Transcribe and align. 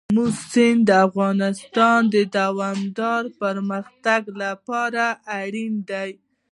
آمو 0.09 0.25
سیند 0.51 0.81
د 0.87 0.89
افغانستان 1.07 1.99
د 2.13 2.15
دوامداره 2.37 3.29
پرمختګ 3.41 4.21
لپاره 4.41 5.03
اړین 5.41 5.73
دی. 5.89 6.11